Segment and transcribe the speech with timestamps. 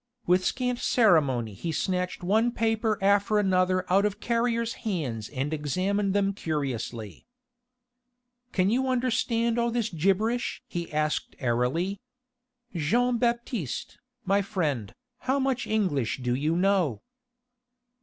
[0.25, 6.15] With scant ceremony he snatched one paper after another out of Carrier's hands and examined
[6.15, 7.27] them curiously.
[8.51, 12.01] "Can you understand all this gibberish?" he asked airily.
[12.75, 17.03] "Jean Baptiste, my friend, how much English do you know?"